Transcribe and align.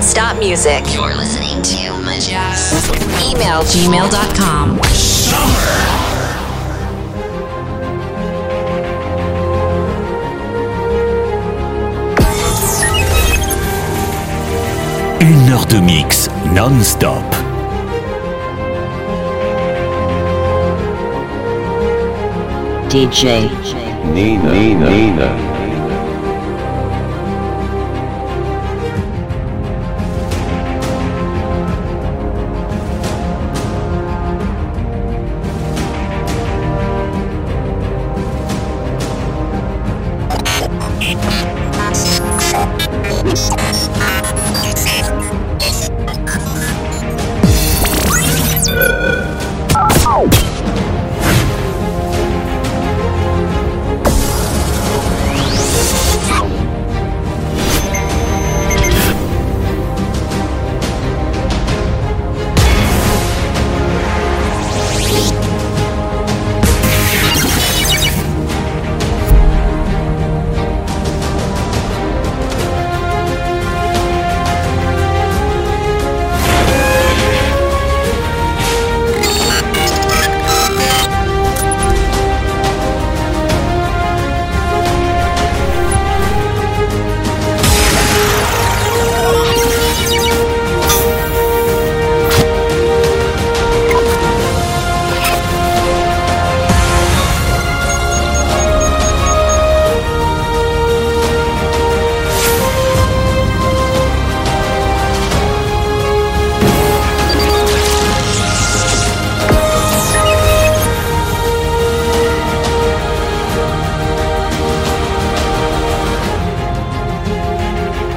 non-stop 0.00 0.38
music. 0.38 0.82
You're 0.94 1.14
listening 1.14 1.60
to 1.60 1.92
Majaz. 2.00 2.88
Email 3.20 3.60
gmail.com. 3.64 4.80
Summer. 4.94 5.50
Une 15.20 15.52
heure 15.52 15.66
de 15.66 15.80
mix 15.80 16.30
non-stop. 16.54 17.22
DJ 22.88 23.50
Nina, 24.14 24.50
Nina, 24.50 24.88
Nina. 24.88 25.49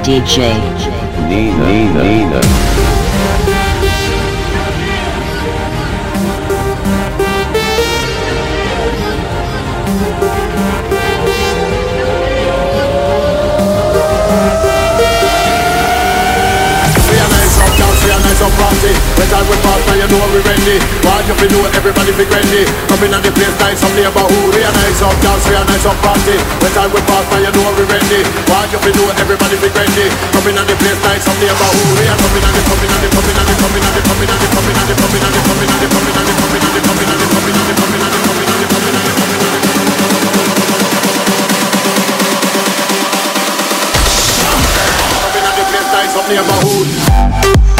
DJ 0.03 0.38
Nina 1.30 1.66
Nina, 1.66 2.03
Nina. 2.03 2.41
Party, 18.44 18.94
better 19.16 19.42
we 19.50 19.56
party 19.63 19.72
Pass, 20.44 20.59
now 21.08 21.24
you 21.24 21.34
fi 21.40 21.48
know 21.56 21.64
everybody 21.72 22.12
be 22.20 22.28
ready 22.28 22.68
Come 22.92 23.00
in 23.08 23.16
at 23.16 23.24
the 23.24 23.31
place, 23.31 23.56
nice 23.64 23.80
some 23.80 23.96
neighborhood 23.96 24.52
nice 24.52 25.00
up 25.00 25.16
dance, 25.24 25.48
we 25.48 25.56
a 25.56 25.64
nice 25.64 25.88
up 25.88 25.96
party 26.04 26.36
When 26.59 26.72
time 26.76 26.92
we 26.92 27.00
pass, 27.08 27.24
now 27.31 27.40
you 27.40 27.52
know 27.56 27.72
we 27.80 27.88
ready 27.88 28.28
Why 28.52 28.68
you 28.68 28.80
fi 28.84 28.92
know 28.92 29.08
everybody 29.24 29.56
be 29.64 29.72
ready 29.72 30.08
Come 30.36 30.48
in 30.52 30.59
at 30.59 30.68
the 30.68 30.76
place, 30.76 31.00
nice 31.00 31.24
some 31.24 31.40
neighborhood 31.40 31.96
We 31.96 32.04
a 32.12 32.16
coming 32.20 32.44
at 32.44 32.52
the 32.52 32.62
coming 32.68 32.92
at 32.92 33.00
the 33.00 33.08
coming 33.16 33.40
at 33.40 33.46
the 33.48 33.56
coming 33.56 33.84
at 33.88 33.96
the 33.96 34.04
coming 34.04 34.28
at 34.28 34.36
the 34.36 34.52
coming 34.52 34.76
at 34.76 34.84
the 34.84 35.00
coming 35.00 35.24
at 35.24 35.31
the 35.31 35.40
coming 35.48 35.72
at 35.72 35.80
the 35.80 35.88
coming 35.88 36.12
at 36.12 36.20
the 36.20 36.36
coming 36.44 36.60
at 36.60 36.75
the 36.75 36.84
coming 36.84 37.08
at 37.08 37.16
the 37.16 37.31
coming 37.31 37.48
at 37.48 37.64
the 37.64 37.80
coming 37.80 38.04
at 38.04 38.12
the 38.12 38.20
coming 38.28 38.44
at 38.44 38.60
the 38.60 38.68
coming 38.68 38.92
at 38.92 39.04
the 39.04 39.24
Coming 45.24 45.46
at 45.48 45.56
the 45.56 45.64
place, 45.72 45.88
nice 45.96 46.12
some 46.12 46.28
neighborhood 46.28 47.72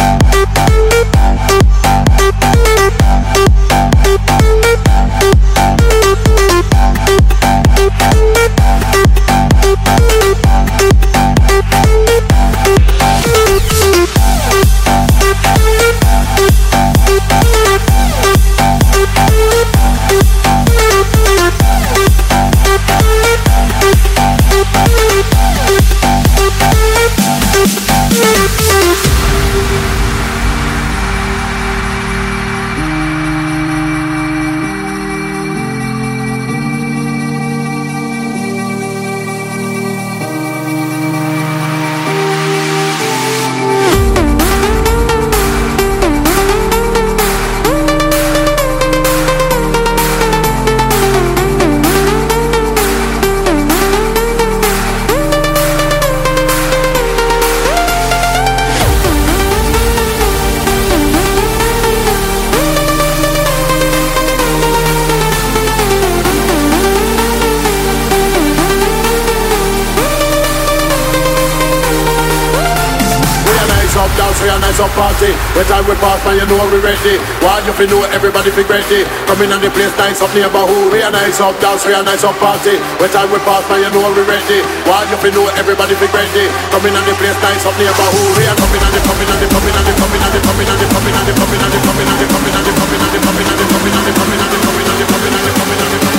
you 76.38 76.46
know 76.50 76.66
we 76.70 76.80
ready. 76.82 77.22
Why 77.42 77.62
you 77.66 77.74
fi 77.74 77.86
know 77.86 78.02
everybody 78.10 78.50
fi 78.50 78.64
ready? 78.66 79.06
Come 79.30 79.42
in 79.46 79.54
and 79.54 79.62
the 79.62 79.70
place 79.70 79.94
nice 79.98 80.22
up 80.22 80.34
neighborhood. 80.34 80.90
We 80.90 81.02
a 81.02 81.10
nice 81.10 81.40
up 81.40 81.54
dance, 81.62 81.86
we 81.86 81.94
a 81.94 82.02
nice 82.02 82.24
up 82.26 82.36
party. 82.42 82.78
When 82.98 83.10
time 83.14 83.30
we 83.30 83.38
pass, 83.46 83.62
man, 83.70 83.86
you 83.86 83.90
know 83.94 84.10
we 84.14 84.24
ready. 84.26 84.66
Why 84.90 85.06
you 85.10 85.18
fi 85.22 85.30
know 85.30 85.46
everybody 85.60 85.94
fi 85.96 86.08
ready? 86.10 86.46
Come 86.74 86.86
in 86.90 86.96
and 86.96 87.06
the 87.06 87.14
place 87.18 87.38
nice 87.44 87.66
up 87.66 87.76
neighborhood. 87.78 88.34
We 88.38 88.44
a 88.50 88.54
coming 88.58 88.82
and 88.82 88.94
the 88.94 89.02
coming 89.06 89.30
and 89.30 89.40
the 89.42 89.48
coming 89.54 89.76
and 89.78 89.86
the 89.86 89.94
coming 89.94 90.22
and 90.24 90.34
the 90.34 90.40
coming 90.42 90.70
and 90.70 90.82
the 90.82 90.88
coming 90.90 91.14
and 91.14 91.26
the 91.26 91.34
coming 91.38 91.62
and 91.62 91.74
the 91.74 91.80
coming 91.84 92.08
and 92.08 92.22
the 92.24 92.30
coming 92.34 92.54
and 92.54 92.64
the 92.64 92.74
coming 92.74 93.04
and 93.04 93.14
the 93.14 93.22
coming 93.24 93.44
and 93.44 93.54
the 93.54 93.70
coming 93.74 93.94
and 93.94 94.04
the 94.04 94.14
coming 94.14 94.40
and 94.42 94.50
the 94.50 94.62
coming 94.64 94.84
and 94.84 94.98
the 94.98 95.06
coming 95.06 95.34
and 95.34 95.44
the 95.44 95.54
coming 95.54 95.78
and 95.78 95.94
the 95.94 96.00
coming 96.00 96.18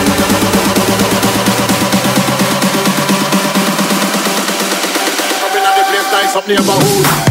and 5.64 5.76
the 5.78 5.84
place 5.94 6.08
nice 6.10 6.34
up 6.36 6.46
neighborhood. 6.48 7.24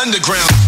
underground. 0.00 0.67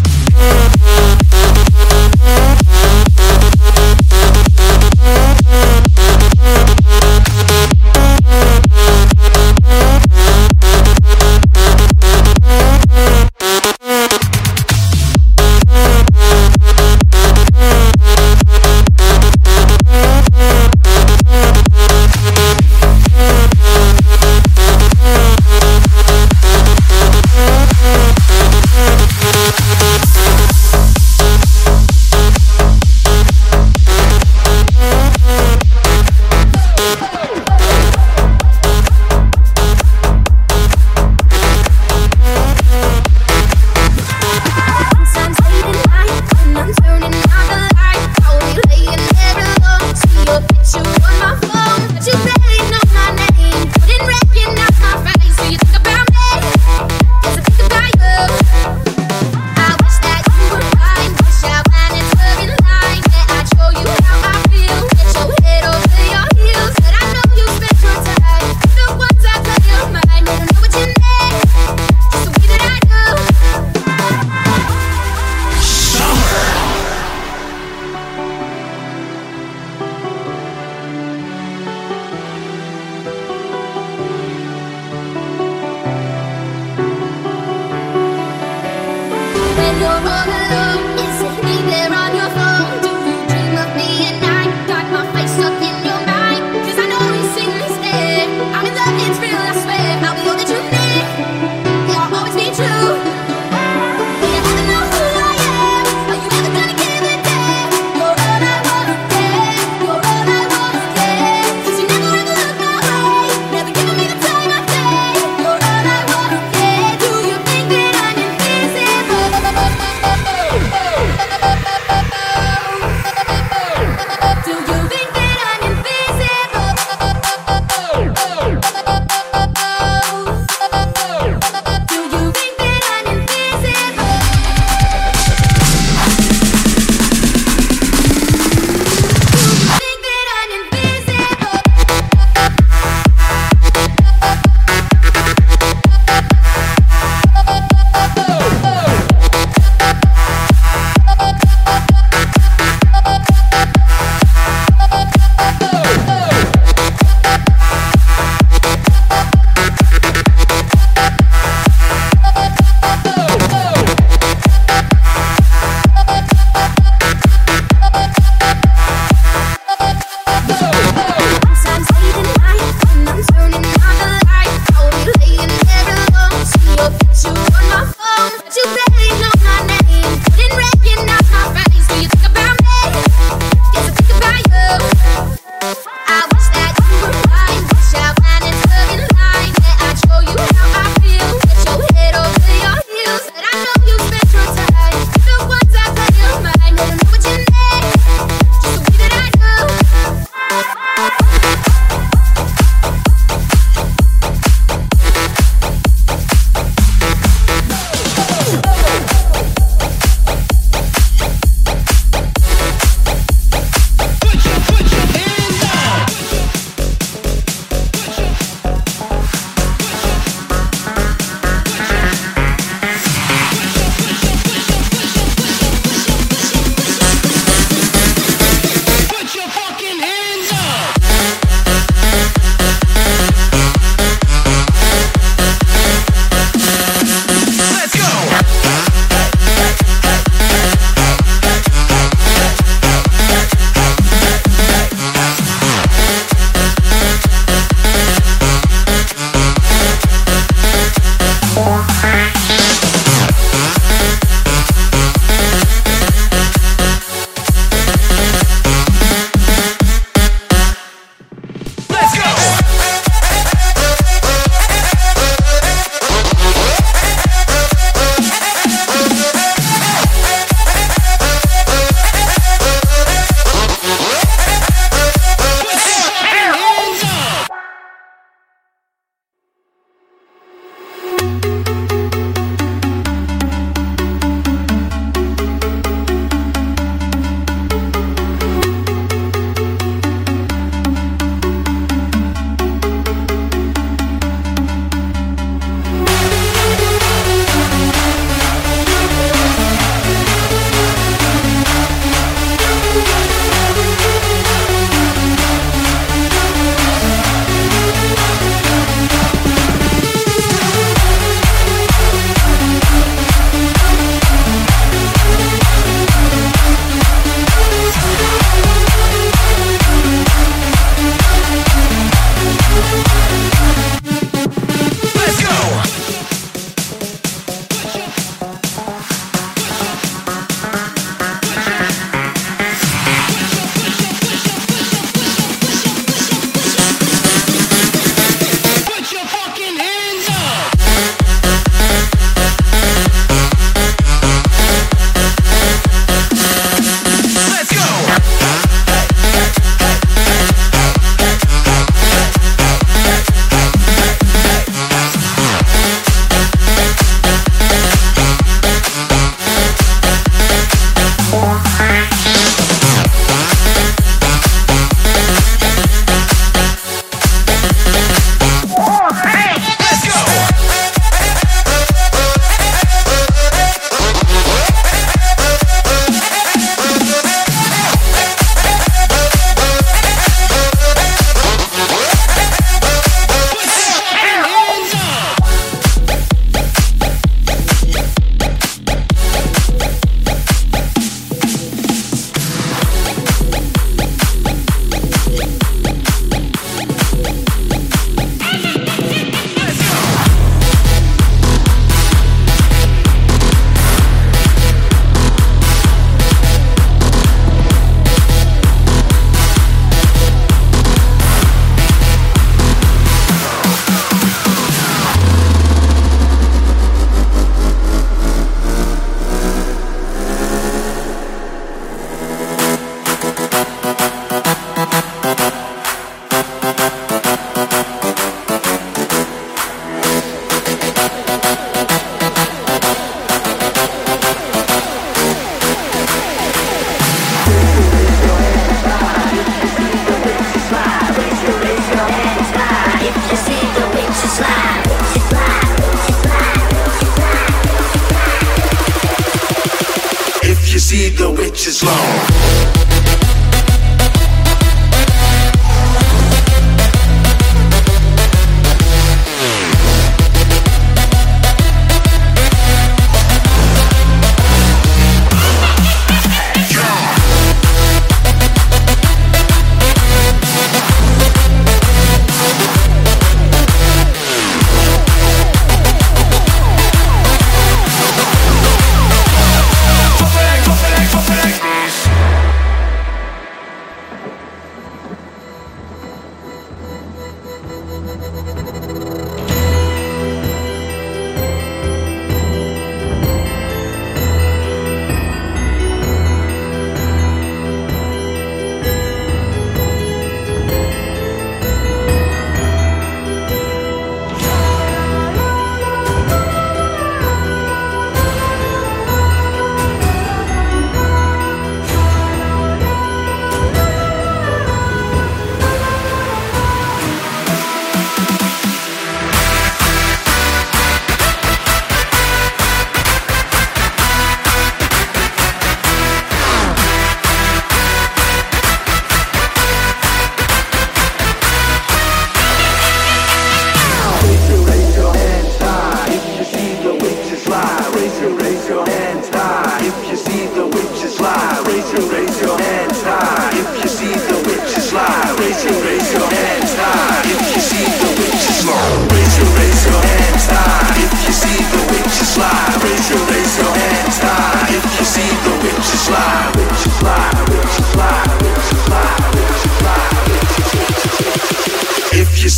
see 450.81 451.09
the 451.09 451.29
witches 451.29 451.83
long. 451.83 452.80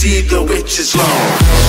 see 0.04 0.20
the 0.20 0.44
witches 0.44 0.94
long. 0.98 1.63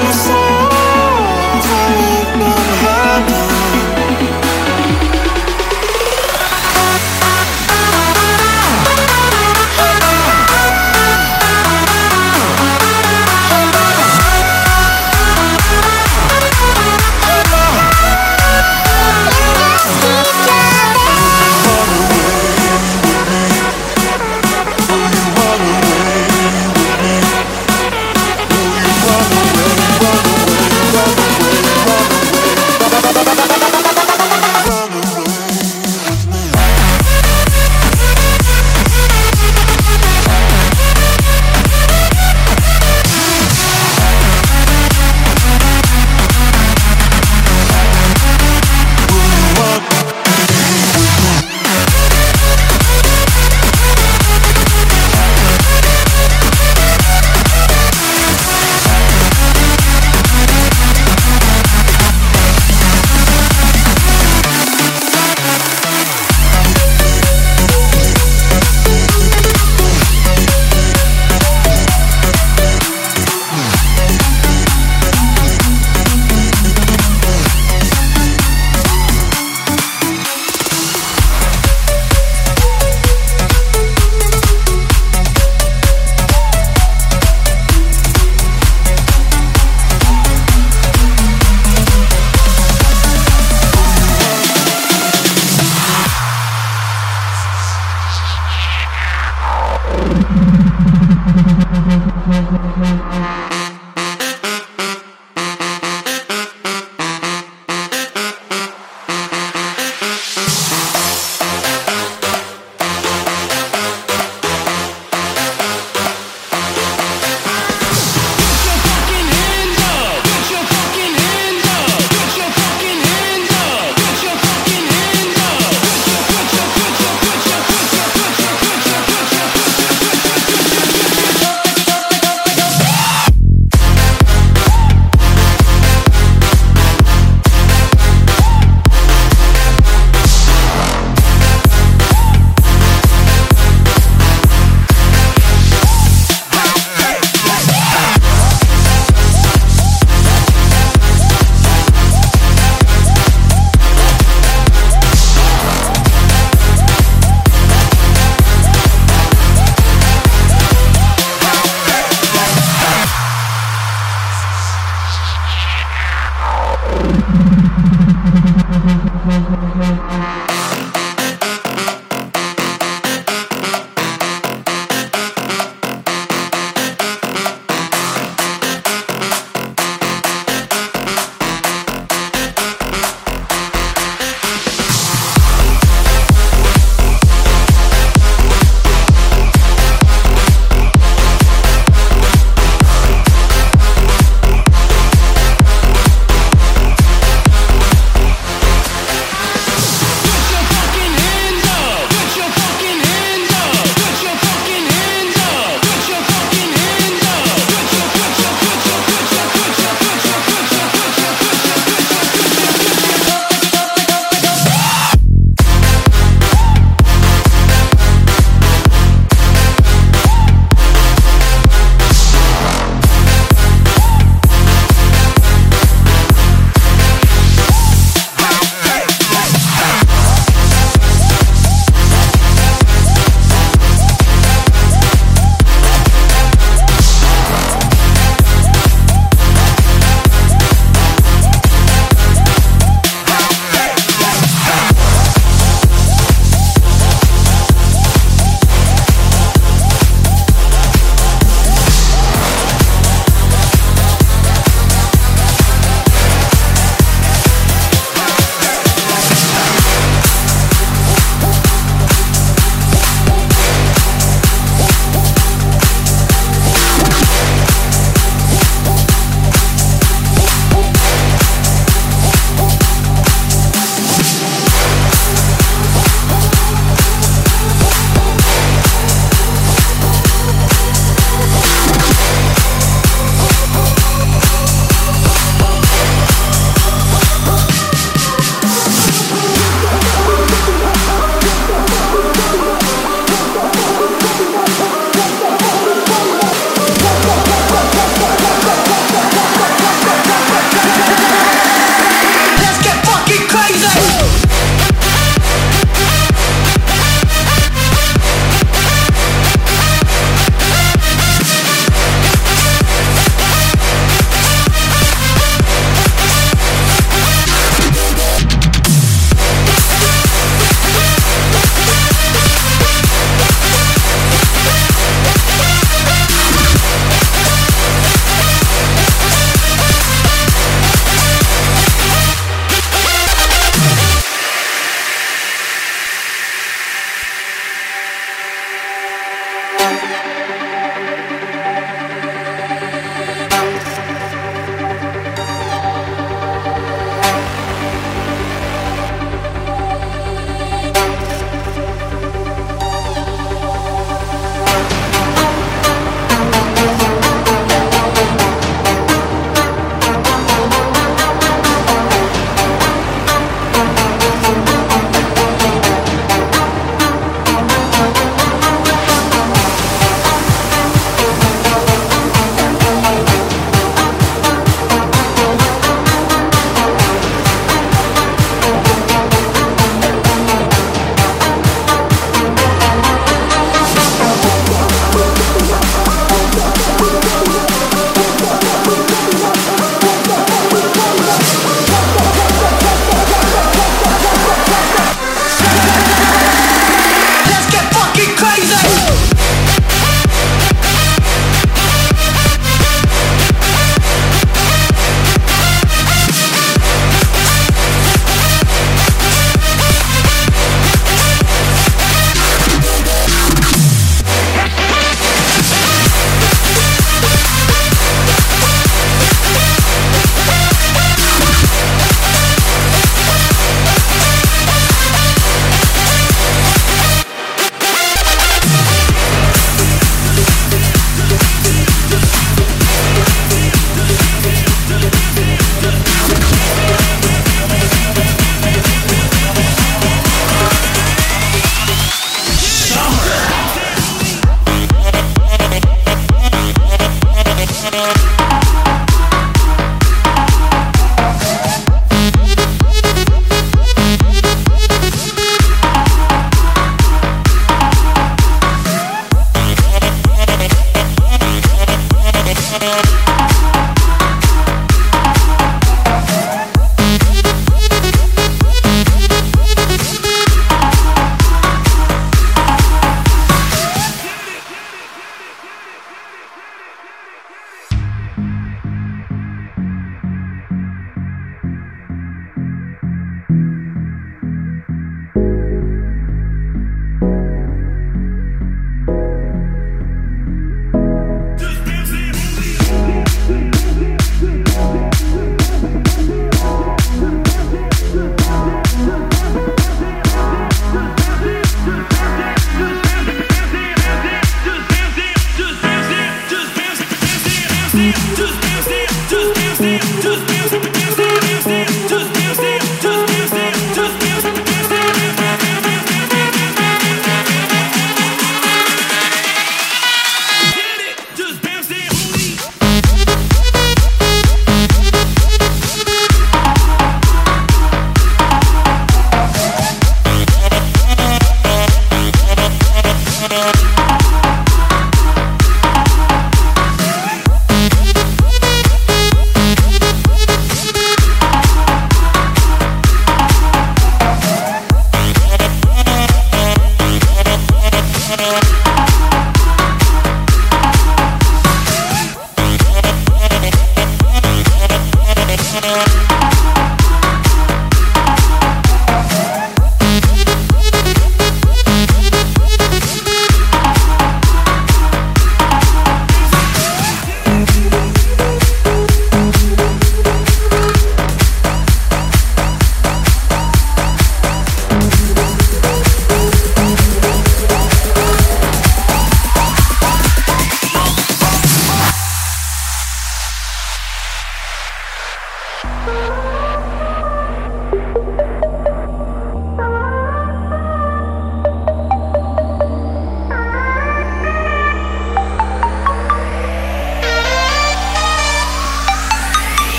I'm 0.00 0.12
sorry. 0.12 0.37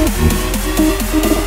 Música 0.00 1.39